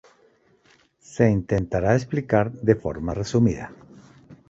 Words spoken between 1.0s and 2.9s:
Se intentara explicar de